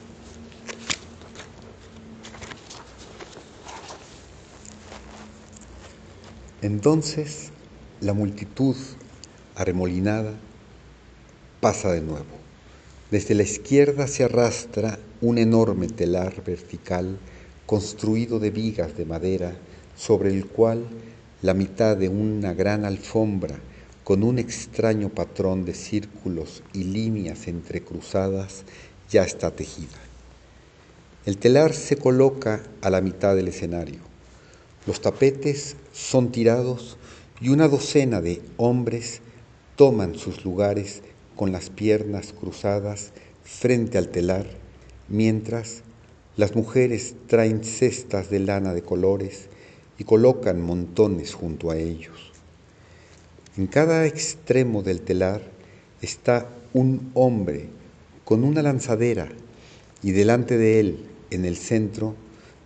Entonces 6.63 7.48
la 8.01 8.15
multitud 8.15 8.77
arremolinada 9.57 10.35
pasa 11.61 11.93
de 11.93 12.01
nuevo. 12.01 12.39
Desde 13.11 13.35
la 13.35 13.43
izquierda 13.43 14.07
se 14.07 14.25
arrastra 14.25 14.99
un 15.21 15.39
enorme 15.39 15.89
telar 15.89 16.45
vertical 16.45 17.19
construido 17.67 18.39
de 18.39 18.51
vigas 18.51 18.97
de 18.97 19.05
madera 19.05 19.57
sobre 19.97 20.31
el 20.31 20.47
cual 20.47 20.87
la 21.43 21.55
mitad 21.55 21.97
de 21.97 22.09
una 22.09 22.55
gran 22.55 22.85
alfombra 22.85 23.59
con 24.05 24.23
un 24.23 24.39
extraño 24.39 25.09
patrón 25.09 25.65
de 25.65 25.75
círculos 25.75 26.63
y 26.73 26.85
líneas 26.85 27.49
entrecruzadas 27.49 28.65
ya 29.11 29.23
está 29.25 29.51
tejida. 29.51 29.99
El 31.27 31.37
telar 31.37 31.75
se 31.75 31.97
coloca 31.97 32.63
a 32.81 32.91
la 32.91 33.01
mitad 33.01 33.35
del 33.35 33.49
escenario. 33.49 34.01
Los 34.87 35.01
tapetes 35.03 35.77
son 35.93 36.31
tirados 36.31 36.97
y 37.41 37.51
una 37.51 37.69
docena 37.69 38.21
de 38.21 38.43
hombres 38.57 39.21
toman 39.77 40.15
sus 40.17 40.45
lugares 40.45 41.03
con 41.37 41.53
las 41.53 41.71
piernas 41.71 42.33
cruzadas 42.33 43.13
frente 43.45 43.97
al 43.97 44.09
telar, 44.09 44.47
mientras 45.09 45.83
las 46.37 46.55
mujeres 46.55 47.15
traen 47.27 47.65
cestas 47.65 48.31
de 48.31 48.41
lana 48.41 48.75
de 48.75 48.83
colores 48.83 49.49
y 49.99 50.05
colocan 50.05 50.61
montones 50.61 51.35
junto 51.35 51.71
a 51.71 51.77
ellos. 51.77 52.33
En 53.57 53.67
cada 53.67 54.07
extremo 54.07 54.83
del 54.83 55.01
telar 55.01 55.43
está 56.01 56.49
un 56.73 57.11
hombre 57.15 57.69
con 58.25 58.45
una 58.45 58.63
lanzadera 58.63 59.29
y 60.03 60.13
delante 60.13 60.59
de 60.59 60.79
él, 60.79 61.07
en 61.31 61.45
el 61.45 61.57
centro, 61.57 62.15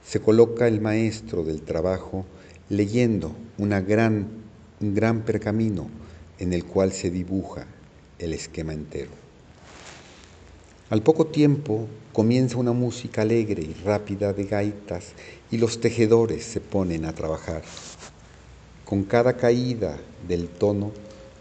se 0.05 0.21
coloca 0.21 0.69
el 0.69 0.81
maestro 0.81 1.45
del 1.45 1.63
trabajo 1.63 2.27
leyendo 2.69 3.35
una 3.59 3.81
gran, 3.81 4.29
un 4.83 4.95
gran 4.95 5.23
pergamino 5.23 5.89
en 6.39 6.53
el 6.53 6.65
cual 6.65 6.93
se 6.93 7.11
dibuja 7.11 7.67
el 8.19 8.35
esquema 8.35 8.73
entero. 8.73 9.11
Al 10.91 11.03
poco 11.03 11.27
tiempo 11.27 11.87
comienza 12.13 12.59
una 12.59 12.73
música 12.73 13.23
alegre 13.23 13.63
y 13.63 13.75
rápida 13.85 14.33
de 14.33 14.45
gaitas 14.45 15.13
y 15.51 15.59
los 15.59 15.81
tejedores 15.81 16.45
se 16.45 16.61
ponen 16.61 17.05
a 17.07 17.15
trabajar. 17.15 17.63
Con 18.85 19.05
cada 19.05 19.37
caída 19.37 19.99
del 20.29 20.49
tono 20.49 20.93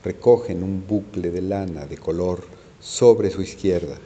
recogen 0.03 0.63
un 0.63 0.85
bucle 0.87 1.31
de 1.31 1.41
lana 1.41 1.85
de 1.85 1.97
color 1.97 2.45
sobre 2.79 3.29
su 3.29 3.41
izquierda, 3.41 3.97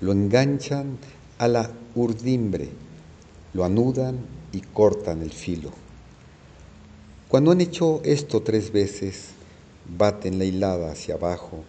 lo 0.00 0.12
enganchan 0.12 0.96
a 1.38 1.48
la 1.48 1.70
urdimbre, 1.94 2.68
lo 3.52 3.64
anudan 3.64 4.18
y 4.52 4.60
cortan 4.60 5.22
el 5.22 5.32
filo. 5.32 5.87
Cuando 7.28 7.50
han 7.50 7.60
hecho 7.60 8.00
esto 8.04 8.40
tres 8.40 8.72
veces, 8.72 9.32
baten 9.98 10.38
la 10.38 10.46
hilada 10.46 10.90
hacia 10.90 11.16
abajo 11.16 11.62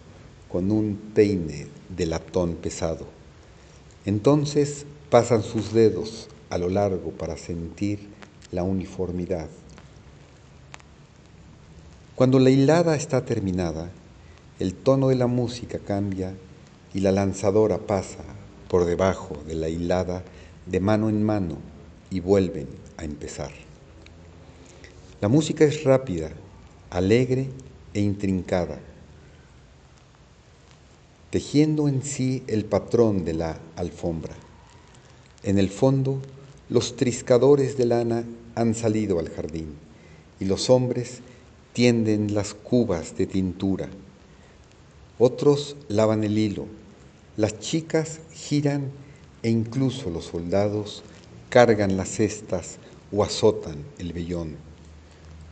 con 0.50 0.70
un 0.70 0.96
peine 1.14 1.66
de 1.94 2.06
latón 2.06 2.54
pesado. 2.54 3.06
Entonces 4.06 4.86
pasan 5.10 5.42
sus 5.42 5.74
dedos 5.74 6.28
a 6.48 6.56
lo 6.56 6.70
largo 6.70 7.10
para 7.10 7.36
sentir 7.36 8.08
la 8.50 8.62
uniformidad. 8.62 9.48
Cuando 12.14 12.38
la 12.38 12.48
hilada 12.48 12.96
está 12.96 13.26
terminada, 13.26 13.90
el 14.60 14.72
tono 14.72 15.08
de 15.08 15.16
la 15.16 15.26
música 15.26 15.78
cambia 15.78 16.32
y 16.94 17.00
la 17.00 17.12
lanzadora 17.12 17.76
pasa 17.76 18.24
por 18.68 18.86
debajo 18.86 19.36
de 19.46 19.56
la 19.56 19.68
hilada 19.68 20.22
de 20.64 20.80
mano 20.80 21.10
en 21.10 21.22
mano 21.22 21.58
y 22.08 22.20
vuelven 22.20 22.66
a 22.96 23.04
empezar. 23.04 23.69
La 25.20 25.28
música 25.28 25.64
es 25.64 25.84
rápida, 25.84 26.30
alegre 26.88 27.50
e 27.92 28.00
intrincada, 28.00 28.78
tejiendo 31.28 31.88
en 31.88 32.02
sí 32.02 32.42
el 32.46 32.64
patrón 32.64 33.26
de 33.26 33.34
la 33.34 33.58
alfombra. 33.76 34.34
En 35.42 35.58
el 35.58 35.68
fondo, 35.68 36.22
los 36.70 36.96
triscadores 36.96 37.76
de 37.76 37.84
lana 37.84 38.24
han 38.54 38.74
salido 38.74 39.18
al 39.18 39.28
jardín 39.28 39.74
y 40.40 40.46
los 40.46 40.70
hombres 40.70 41.18
tienden 41.74 42.32
las 42.32 42.54
cubas 42.54 43.18
de 43.18 43.26
tintura. 43.26 43.90
Otros 45.18 45.76
lavan 45.88 46.24
el 46.24 46.38
hilo, 46.38 46.64
las 47.36 47.58
chicas 47.58 48.20
giran 48.32 48.90
e 49.42 49.50
incluso 49.50 50.08
los 50.08 50.24
soldados 50.24 51.02
cargan 51.50 51.98
las 51.98 52.08
cestas 52.08 52.78
o 53.12 53.22
azotan 53.22 53.84
el 53.98 54.14
vellón. 54.14 54.69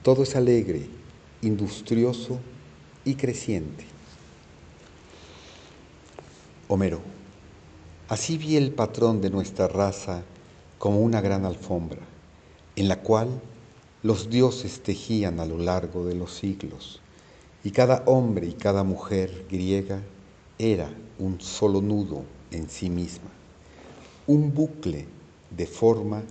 Todo 0.09 0.23
es 0.23 0.37
alegre, 0.37 0.87
industrioso 1.42 2.38
y 3.05 3.16
creciente. 3.16 3.85
Homero, 6.66 7.03
así 8.09 8.38
vi 8.38 8.57
el 8.57 8.73
patrón 8.73 9.21
de 9.21 9.29
nuestra 9.29 9.68
raza 9.68 10.23
como 10.79 11.01
una 11.01 11.21
gran 11.21 11.44
alfombra, 11.44 12.01
en 12.75 12.88
la 12.88 13.03
cual 13.03 13.29
los 14.03 14.31
dioses 14.31 14.83
tejían 14.83 15.40
a 15.40 15.44
lo 15.44 15.59
largo 15.59 16.07
de 16.07 16.14
los 16.14 16.33
siglos, 16.33 17.03
y 17.62 17.71
cada 17.71 18.03
hombre 18.07 18.47
y 18.47 18.55
cada 18.55 18.85
mujer 18.85 19.44
griega 19.51 20.01
era 20.59 20.88
un 21.18 21.38
solo 21.42 21.83
nudo 21.83 22.25
en 22.51 22.71
sí 22.71 22.88
misma, 22.88 23.29
un 24.27 24.55
bucle 24.55 25.07
de 25.55 25.66
forma 25.66 26.23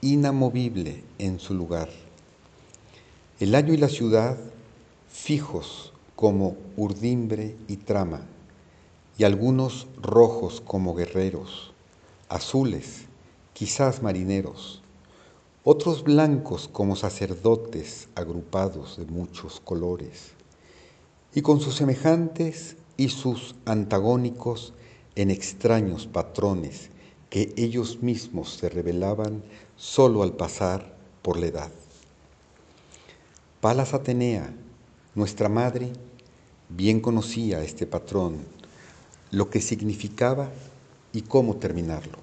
inamovible 0.00 1.04
en 1.18 1.38
su 1.38 1.52
lugar. 1.52 2.05
El 3.38 3.54
año 3.54 3.74
y 3.74 3.76
la 3.76 3.90
ciudad 3.90 4.38
fijos 5.10 5.92
como 6.14 6.56
urdimbre 6.74 7.54
y 7.68 7.76
trama, 7.76 8.22
y 9.18 9.24
algunos 9.24 9.88
rojos 10.00 10.62
como 10.62 10.94
guerreros, 10.94 11.74
azules 12.30 13.04
quizás 13.52 14.02
marineros, 14.02 14.80
otros 15.64 16.02
blancos 16.02 16.66
como 16.72 16.96
sacerdotes 16.96 18.08
agrupados 18.14 18.96
de 18.96 19.04
muchos 19.04 19.60
colores, 19.60 20.30
y 21.34 21.42
con 21.42 21.60
sus 21.60 21.74
semejantes 21.74 22.76
y 22.96 23.10
sus 23.10 23.54
antagónicos 23.66 24.72
en 25.14 25.30
extraños 25.30 26.06
patrones 26.06 26.88
que 27.28 27.52
ellos 27.58 28.02
mismos 28.02 28.54
se 28.54 28.70
revelaban 28.70 29.42
solo 29.76 30.22
al 30.22 30.32
pasar 30.32 30.96
por 31.20 31.38
la 31.38 31.48
edad. 31.48 31.70
Palas 33.66 33.94
Atenea, 33.94 34.54
nuestra 35.16 35.48
madre, 35.48 35.90
bien 36.68 37.00
conocía 37.00 37.64
este 37.64 37.84
patrón, 37.84 38.44
lo 39.32 39.50
que 39.50 39.60
significaba 39.60 40.52
y 41.12 41.22
cómo 41.22 41.56
terminarlo. 41.56 42.18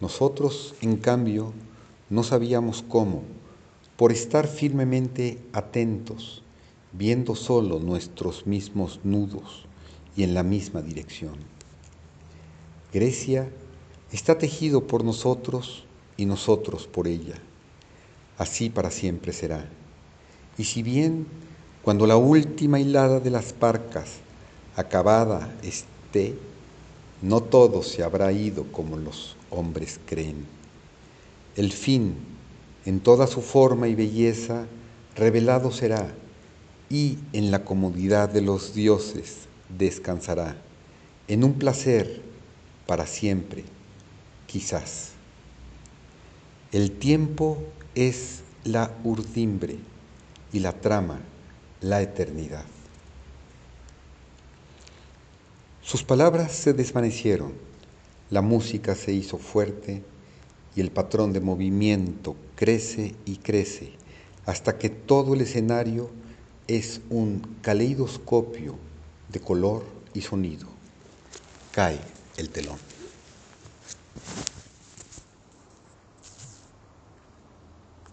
Nosotros, 0.00 0.76
en 0.80 0.96
cambio, 0.96 1.52
no 2.08 2.22
sabíamos 2.22 2.82
cómo, 2.88 3.22
por 3.98 4.12
estar 4.12 4.48
firmemente 4.48 5.44
atentos, 5.52 6.42
viendo 6.94 7.34
solo 7.34 7.78
nuestros 7.78 8.46
mismos 8.46 9.00
nudos 9.04 9.66
y 10.16 10.22
en 10.22 10.32
la 10.32 10.42
misma 10.42 10.80
dirección. 10.80 11.34
Grecia 12.94 13.50
está 14.10 14.38
tejido 14.38 14.86
por 14.86 15.04
nosotros 15.04 15.84
y 16.16 16.24
nosotros 16.24 16.86
por 16.86 17.08
ella. 17.08 17.34
Así 18.38 18.70
para 18.70 18.90
siempre 18.90 19.34
será. 19.34 19.68
Y 20.56 20.64
si 20.64 20.82
bien 20.82 21.26
cuando 21.84 22.06
la 22.06 22.16
última 22.16 22.80
hilada 22.80 23.20
de 23.20 23.30
las 23.30 23.52
parcas 23.52 24.20
acabada 24.74 25.54
esté, 25.62 26.34
no 27.20 27.42
todo 27.42 27.82
se 27.82 28.02
habrá 28.02 28.32
ido 28.32 28.64
como 28.72 28.96
los 28.96 29.36
hombres 29.50 30.00
creen. 30.06 30.46
El 31.56 31.72
fin, 31.72 32.14
en 32.86 33.00
toda 33.00 33.26
su 33.26 33.42
forma 33.42 33.86
y 33.88 33.94
belleza, 33.94 34.66
revelado 35.14 35.70
será, 35.70 36.14
y 36.88 37.18
en 37.34 37.50
la 37.50 37.64
comodidad 37.64 38.30
de 38.30 38.40
los 38.40 38.74
dioses 38.74 39.40
descansará, 39.68 40.56
en 41.28 41.44
un 41.44 41.54
placer 41.54 42.22
para 42.86 43.06
siempre, 43.06 43.64
quizás. 44.46 45.10
El 46.72 46.92
tiempo 46.92 47.58
es 47.94 48.42
la 48.64 48.90
urdimbre 49.04 49.78
y 50.54 50.60
la 50.60 50.72
trama 50.72 51.20
la 51.80 52.00
eternidad. 52.00 52.64
Sus 55.82 56.04
palabras 56.04 56.52
se 56.52 56.72
desvanecieron, 56.72 57.52
la 58.30 58.40
música 58.40 58.94
se 58.94 59.12
hizo 59.12 59.36
fuerte 59.36 60.02
y 60.76 60.80
el 60.80 60.92
patrón 60.92 61.32
de 61.32 61.40
movimiento 61.40 62.36
crece 62.54 63.16
y 63.26 63.36
crece 63.38 63.92
hasta 64.46 64.78
que 64.78 64.90
todo 64.90 65.34
el 65.34 65.40
escenario 65.40 66.10
es 66.68 67.00
un 67.10 67.56
caleidoscopio 67.60 68.76
de 69.28 69.40
color 69.40 69.84
y 70.14 70.20
sonido. 70.22 70.68
Cae 71.72 71.98
el 72.36 72.48
telón. 72.48 72.93